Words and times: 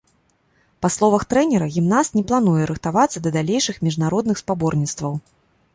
Па 0.85 0.89
словах 0.95 1.25
трэнера, 1.33 1.67
гімнаст 1.75 2.11
не 2.19 2.23
плануе 2.33 2.63
рыхтавацца 2.73 3.17
да 3.27 3.35
далейшых 3.37 3.75
міжнародных 3.91 4.35
спаборніцтваў. 4.45 5.13